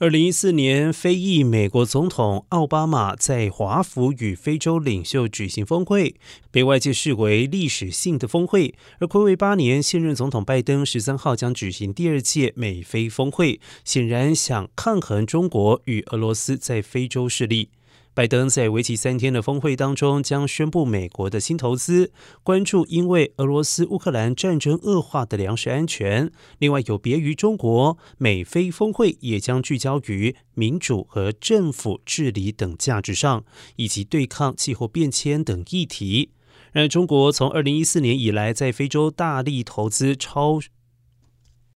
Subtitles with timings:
[0.00, 6.16] 二零一四年，非裔美国总统奥巴马在华府与非洲领袖举行峰会，
[6.50, 8.74] 被外界视为历史性的峰会。
[8.98, 17.68] 而暌违八年，现任总统拜登十三号将举行第二届美非峰会，显然想抗衡中国与俄罗斯在非洲势力。
[18.12, 22.12] 拜登在为期三天的峰会当中将宣布美国的新投资，
[22.44, 26.30] 关注因为俄罗斯乌克兰战争恶化的粮食安全。
[26.58, 36.30] 另外，有别于中国，美非峰会也将聚焦于民主和政府治理等价值上，以及对抗气候变迁等议题。
[36.72, 40.60] 而中国从二零一四年以来，在非洲大力投资超